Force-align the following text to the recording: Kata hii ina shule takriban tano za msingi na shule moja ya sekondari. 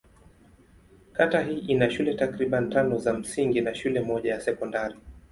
Kata 1.13 1.41
hii 1.41 1.57
ina 1.59 1.89
shule 1.89 2.13
takriban 2.13 2.69
tano 2.69 2.97
za 2.97 3.13
msingi 3.13 3.61
na 3.61 3.75
shule 3.75 4.01
moja 4.01 4.33
ya 4.33 4.41
sekondari. 4.41 4.95